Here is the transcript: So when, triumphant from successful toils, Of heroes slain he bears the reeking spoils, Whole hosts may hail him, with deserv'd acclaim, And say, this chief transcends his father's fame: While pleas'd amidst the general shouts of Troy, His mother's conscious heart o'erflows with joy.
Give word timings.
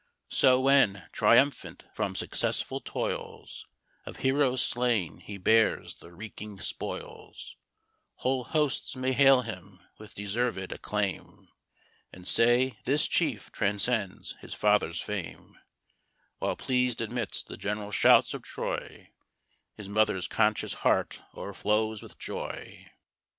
So 0.31 0.59
when, 0.59 1.07
triumphant 1.11 1.83
from 1.93 2.15
successful 2.15 2.79
toils, 2.79 3.67
Of 4.03 4.17
heroes 4.25 4.63
slain 4.63 5.19
he 5.19 5.37
bears 5.37 5.97
the 5.97 6.11
reeking 6.11 6.59
spoils, 6.59 7.55
Whole 8.15 8.45
hosts 8.45 8.95
may 8.95 9.13
hail 9.13 9.43
him, 9.43 9.79
with 9.99 10.15
deserv'd 10.15 10.71
acclaim, 10.71 11.49
And 12.11 12.27
say, 12.27 12.79
this 12.83 13.07
chief 13.07 13.51
transcends 13.51 14.35
his 14.41 14.55
father's 14.55 15.01
fame: 15.01 15.59
While 16.39 16.55
pleas'd 16.55 16.99
amidst 17.01 17.45
the 17.47 17.55
general 17.55 17.91
shouts 17.91 18.33
of 18.33 18.41
Troy, 18.41 19.11
His 19.75 19.87
mother's 19.87 20.27
conscious 20.27 20.73
heart 20.81 21.19
o'erflows 21.35 22.01
with 22.01 22.17
joy. 22.17 22.89